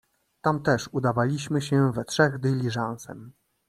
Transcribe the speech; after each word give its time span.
"Tam 0.43 0.63
też 0.63 0.89
udawaliśmy 0.91 1.61
się 1.61 1.91
we 1.91 2.05
trzech 2.05 2.39
dyliżansem." 2.39 3.33